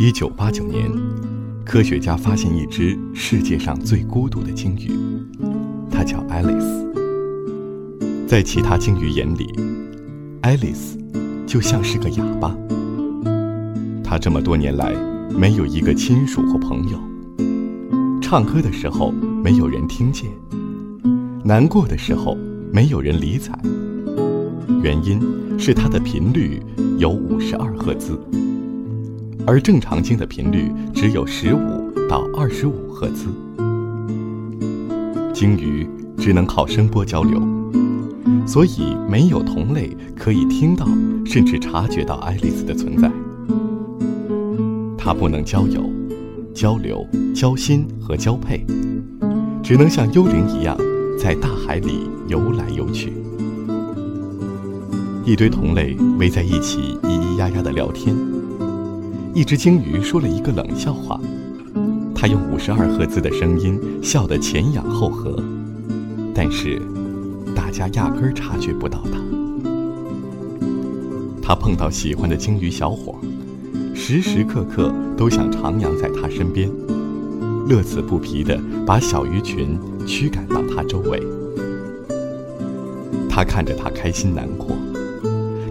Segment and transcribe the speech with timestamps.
[0.00, 0.88] 一九八九年，
[1.64, 4.92] 科学家发现一只世界上最孤独的鲸鱼，
[5.90, 6.86] 它叫爱丽丝。
[8.24, 9.52] 在其他鲸鱼眼里，
[10.40, 10.96] 爱丽丝
[11.48, 12.56] 就像是个哑巴。
[14.04, 14.94] 她这么多年来
[15.36, 16.96] 没有一个亲属或朋友，
[18.22, 19.10] 唱歌的时候
[19.42, 20.30] 没有人听见，
[21.44, 22.38] 难过的时候
[22.72, 23.52] 没有人理睬。
[24.80, 25.20] 原因
[25.58, 26.62] 是它的频率
[26.98, 28.16] 有五十二赫兹。
[29.48, 33.28] 而正常鲸的频率只有十五到二十五赫兹，
[35.32, 35.88] 鲸鱼
[36.18, 37.40] 只能靠声波交流，
[38.46, 40.86] 所以没有同类可以听到
[41.24, 43.10] 甚至察觉到爱丽丝的存在。
[44.98, 45.82] 它不能交友、
[46.52, 47.02] 交流、
[47.34, 48.66] 交心和交配，
[49.62, 50.76] 只能像幽灵一样
[51.18, 53.14] 在大海里游来游去。
[55.24, 58.14] 一堆同类围在一起，咿咿呀呀的聊天。
[59.34, 61.20] 一只鲸鱼说了一个冷笑话，
[62.14, 65.36] 它用五十二赫兹的声音笑得前仰后合，
[66.34, 66.82] 但是
[67.54, 69.18] 大家压根儿察觉不到它。
[71.40, 73.14] 他碰到喜欢的鲸鱼小伙，
[73.94, 76.70] 时时刻刻都想徜徉在他身边，
[77.68, 81.22] 乐此不疲地把小鱼群驱赶到他周围。
[83.30, 84.76] 他看着它开心难过，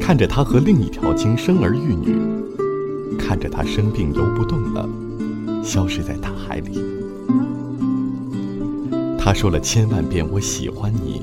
[0.00, 2.31] 看着它和另一条鲸生儿育女。
[3.32, 4.86] 看着它生病游不动了，
[5.64, 6.78] 消失在大海里。
[9.18, 11.22] 他说了千万遍“我喜欢你”，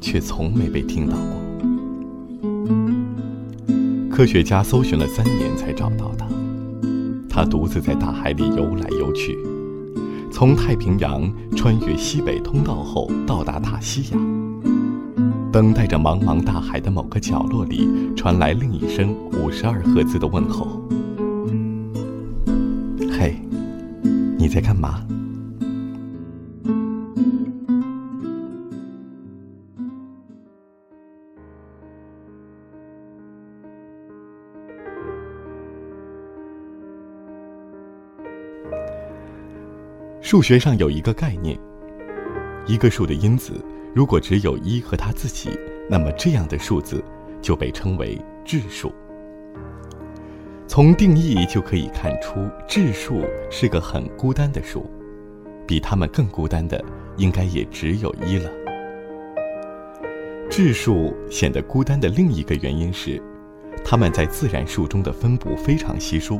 [0.00, 1.42] 却从没被听到过。
[4.08, 6.24] 科学家搜寻了三年才找到它。
[7.28, 9.36] 它独自在大海里游来游去，
[10.30, 14.35] 从太平洋穿越西北通道后到达大西洋。
[15.56, 20.66] 等待着茫茫大海的某个角落里传来另一声五十二赫兹的问候
[23.10, 23.34] ：“嘿，
[24.38, 25.02] 你在干嘛？”
[40.20, 41.58] 数学上有一个概念，
[42.66, 43.54] 一个数的因子。
[43.96, 45.58] 如果只有一和他自己，
[45.88, 47.02] 那么这样的数字
[47.40, 48.92] 就被称为质数。
[50.66, 54.84] 从定义就可以看出，质数是个很孤单的数，
[55.66, 56.78] 比它们更孤单的
[57.16, 58.50] 应该也只有一了。
[60.50, 63.18] 质数显得孤单的另一个原因是，
[63.82, 66.38] 它们在自然数中的分布非常稀疏，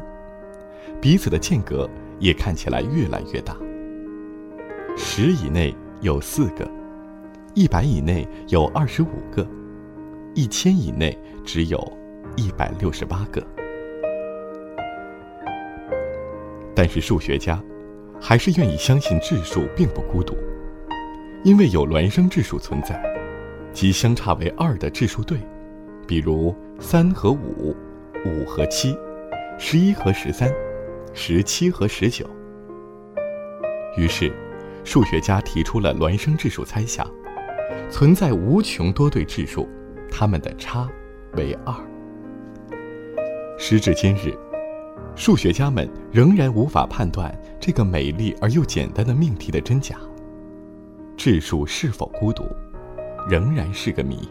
[1.01, 3.57] 彼此的间隔也看起来越来越大。
[4.95, 6.71] 十以内有四个。
[7.57, 9.49] 一百以内有二十五个，
[10.35, 11.99] 一千以内只有
[12.37, 13.43] 一百六十八个。
[16.75, 17.59] 但是数学家
[18.21, 20.37] 还是愿意相信质数并不孤独，
[21.45, 23.03] 因为有孪生质数存在，
[23.73, 25.39] 即相差为二的质数对，
[26.07, 27.75] 比如三和五、
[28.27, 28.95] 五和七、
[29.59, 30.53] 十一和十三、
[31.15, 32.29] 十七和十九。
[33.97, 34.31] 于是，
[34.85, 37.11] 数学家提出了孪生质数猜想。
[37.89, 39.69] 存在无穷多对质数，
[40.11, 40.89] 它们的差
[41.35, 41.75] 为二。
[43.59, 44.37] 时至今日，
[45.15, 49.97] 数学家们仍然无法判断这个美丽而又简单的命题的真假。
[51.17, 52.45] 质数是否孤独，
[53.29, 54.29] 仍然是个谜。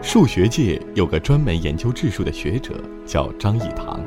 [0.00, 2.74] 数学界有个专门研究质数的学者，
[3.04, 4.00] 叫张益唐。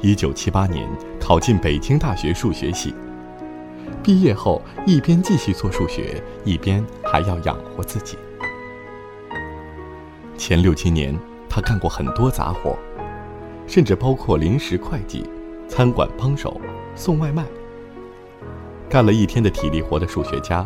[0.00, 0.88] 一九七八年
[1.20, 2.94] 考进北京大学数学系。
[4.06, 8.16] 毕业后，一边继续做数学，一边还要养活自己。
[10.38, 12.78] 前六七年，他干过很多杂活，
[13.66, 15.28] 甚至包括临时会计、
[15.68, 16.60] 餐馆帮手、
[16.94, 17.44] 送外卖。
[18.88, 20.64] 干了一天的体力活的数学家，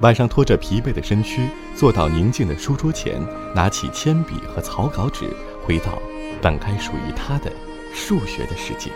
[0.00, 3.20] 晚上拖着疲惫的身躯，坐到宁静的书桌前，
[3.52, 5.28] 拿起铅笔和草稿纸，
[5.64, 6.00] 回到
[6.40, 7.50] 本该属于他的
[7.92, 8.92] 数学的世界。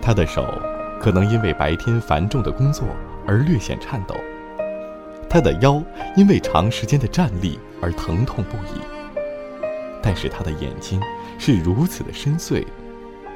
[0.00, 0.44] 他的手。
[1.00, 2.88] 可能因为白天繁重的工作
[3.26, 4.16] 而略显颤抖，
[5.28, 5.82] 他的腰
[6.16, 8.80] 因为长时间的站立而疼痛不已。
[10.02, 11.00] 但是他的眼睛
[11.38, 12.64] 是如此的深邃，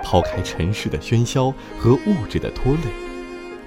[0.02, 2.90] 抛开尘世的喧嚣和物质的拖累，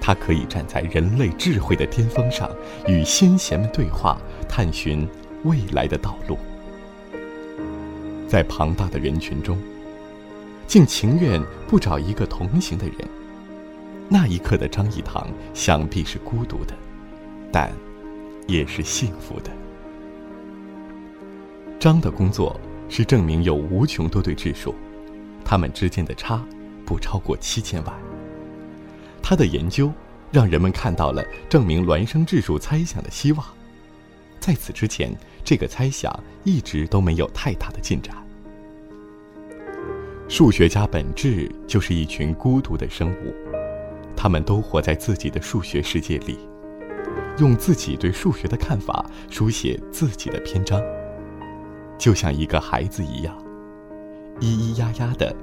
[0.00, 2.50] 他可以站在人类智慧的巅峰上，
[2.86, 4.18] 与先贤们对话，
[4.48, 5.08] 探寻
[5.44, 6.38] 未来的道路。
[8.26, 9.58] 在庞大的人群中，
[10.66, 12.96] 竟情愿不找一个同行的人。
[14.08, 16.74] 那一刻的张益唐想必是孤独的，
[17.50, 17.72] 但
[18.46, 19.50] 也是幸福的。
[21.80, 22.58] 张的工作
[22.88, 24.74] 是证明有无穷多对质数，
[25.44, 26.42] 它们之间的差
[26.86, 27.94] 不超过七千万。
[29.22, 29.90] 他的研究
[30.30, 33.44] 让人们看到了证明孪生质数猜想的希望。
[34.38, 35.10] 在此之前，
[35.42, 36.12] 这个猜想
[36.44, 38.14] 一直都没有太大的进展。
[40.28, 43.34] 数学家本质就是一群孤独的生物，
[44.24, 46.38] 他们都活在自己的数学世界里，
[47.36, 50.80] 用自己对数学的看法书写自己的篇章，
[51.98, 53.36] 就像一个孩子一样，
[54.40, 55.36] 咿咿呀呀的，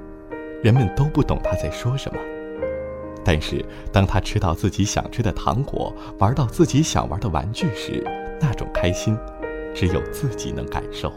[0.64, 2.20] 人们都不懂他在说什么。
[3.24, 8.04] 但是当他吃到自己想吃的糖果，玩到自己想玩的玩具时，
[8.40, 9.16] 那种开心，
[9.72, 11.12] 只有自己能感受。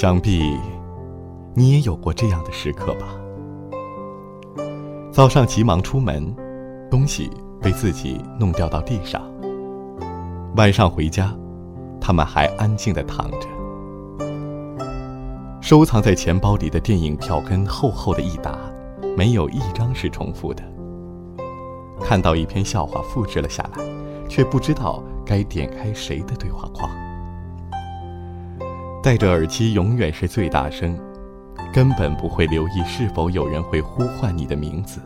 [0.00, 0.56] 想必
[1.54, 3.08] 你也有过这样的时刻吧？
[5.10, 6.32] 早上急忙出门，
[6.88, 7.28] 东西
[7.60, 9.20] 被自己弄掉到地上。
[10.54, 11.34] 晚上回家，
[12.00, 13.48] 他们还安静地躺着。
[15.60, 18.56] 收藏在钱包里的电影票根厚厚的一沓，
[19.16, 20.62] 没有一张是重复的。
[22.00, 23.82] 看到一篇笑话复制了下来，
[24.28, 26.88] 却不知道该点开谁的对话框。
[29.00, 30.98] 戴着耳机永远是最大声，
[31.72, 35.00] 根本不会留意是否有人会呼唤你的名字。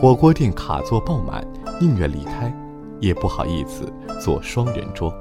[0.00, 1.46] 火锅店卡座爆满，
[1.80, 2.52] 宁愿离开，
[2.98, 3.90] 也不好意思
[4.20, 5.12] 坐双人桌。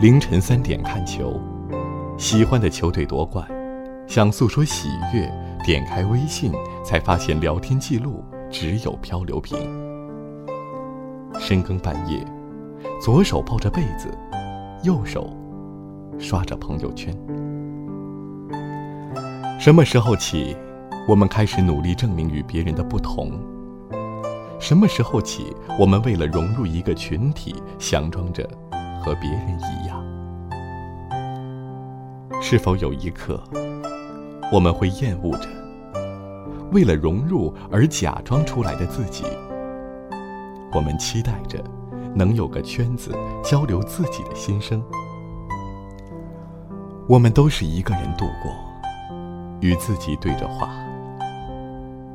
[0.00, 1.40] 凌晨三点看球，
[2.18, 3.46] 喜欢的球队夺冠，
[4.08, 5.32] 想诉说喜悦，
[5.64, 6.52] 点开微信
[6.84, 9.56] 才发现聊天记录只有漂流瓶。
[11.38, 12.18] 深更半夜，
[13.00, 14.08] 左手抱着被子。
[14.82, 15.36] 右手
[16.18, 17.14] 刷着朋友圈。
[19.58, 20.56] 什么时候起，
[21.06, 23.32] 我们开始努力证明与别人的不同？
[24.58, 28.48] 什么时候起，我们为了融入一个群体，佯装着
[29.02, 30.02] 和别人一样？
[32.40, 33.42] 是否有一刻，
[34.50, 35.48] 我们会厌恶着
[36.72, 39.24] 为了融入而假装出来的自己？
[40.72, 41.62] 我们期待着。
[42.14, 43.12] 能有个圈子
[43.42, 44.82] 交流自己的心声，
[47.08, 48.52] 我们都是一个人度过，
[49.60, 50.70] 与自己对着话。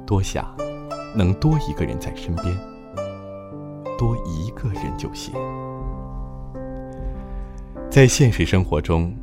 [0.06, 0.45] 多想
[1.15, 2.56] 能多一个人在身边，
[3.97, 5.33] 多一个人就行。
[7.89, 9.13] 在现实生活中，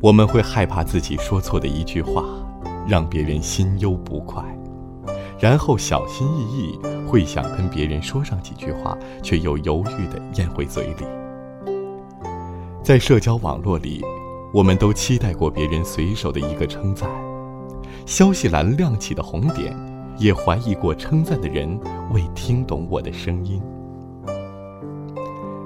[0.00, 2.24] 我们会害怕自己说错的一句话，
[2.86, 4.44] 让别人心忧不快，
[5.38, 6.78] 然后小心翼翼。
[7.12, 11.04] 会想跟别人说上几句话，却又犹豫地咽回嘴里。
[12.82, 14.02] 在社交网络里，
[14.50, 17.06] 我们都期待过别人随手的一个称赞；
[18.06, 19.76] 消息栏亮起的红点，
[20.16, 21.78] 也怀疑过称赞的人
[22.14, 23.60] 未听懂我的声音。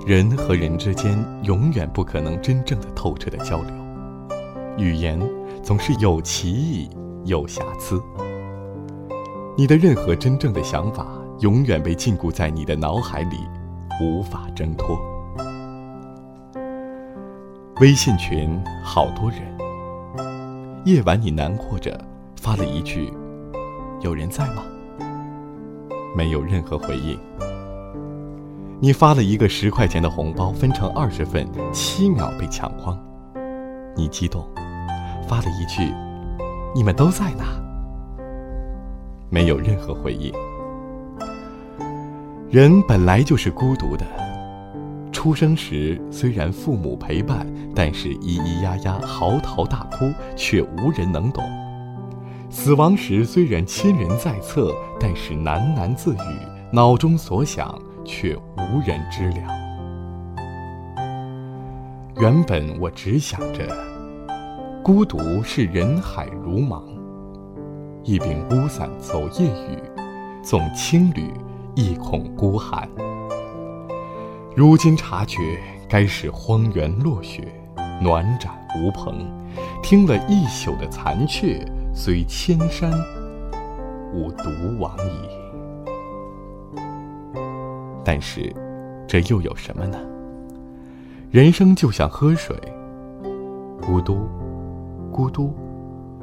[0.04, 3.72] 人和人之间永远不可能真正的透彻的交流，
[4.76, 5.16] 语言
[5.62, 6.90] 总是有歧义、
[7.24, 8.02] 有瑕疵。
[9.56, 11.06] 你的任何真正的想法。
[11.40, 13.36] 永远被禁锢在你的脑海里，
[14.00, 14.98] 无法挣脱。
[17.80, 19.40] 微信群好多人。
[20.86, 22.00] 夜晚你难过着，
[22.40, 23.12] 发了一句
[24.00, 24.62] ：“有人在吗？”
[26.16, 27.18] 没有任何回应。
[28.80, 32.98] 你发了一个十块钱的红包，分成二十份，七秒被抢光。
[33.94, 34.42] 你激动，
[35.28, 35.92] 发了一句
[36.74, 37.44] ：“你们都在呢。”
[39.28, 40.32] 没有任何回应。
[42.56, 44.06] 人本来就是孤独的。
[45.12, 51.44] 出生时虽然父母陪伴，但是咿咿呀呀、嚎啕大哭，却无人能懂；
[52.48, 56.38] 死亡时虽然亲人在侧，但是喃喃自语，
[56.72, 60.96] 脑中所想却无人知了。
[62.22, 63.68] 原本我只想着，
[64.82, 66.82] 孤独是人海如茫，
[68.02, 69.78] 一柄乌伞走夜雨，
[70.42, 71.30] 纵青旅。
[71.76, 72.88] 亦恐孤寒。
[74.56, 77.46] 如今察觉，该是荒原落雪，
[78.00, 79.30] 暖展无朋。
[79.82, 81.62] 听了一宿的残阙，
[81.94, 82.90] 虽千山
[84.14, 84.48] 无独
[84.80, 86.80] 往矣。
[88.02, 88.50] 但是，
[89.06, 89.98] 这又有什么呢？
[91.30, 92.56] 人生就像喝水，
[93.82, 94.26] 咕嘟，
[95.12, 95.54] 咕嘟，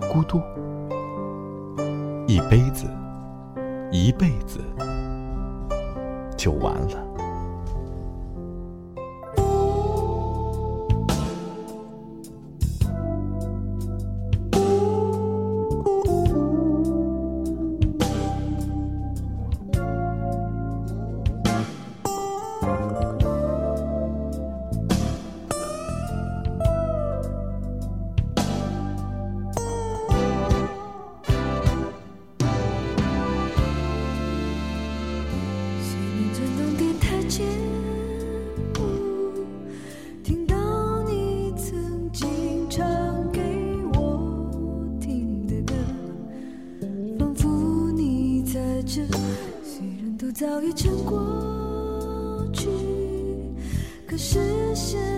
[0.01, 0.41] 咕嘟，
[2.25, 2.87] 一杯子，
[3.91, 4.59] 一辈子。
[6.43, 7.22] 就完了。
[50.33, 52.67] 早已成过去
[54.07, 54.39] 可是
[54.73, 55.12] 现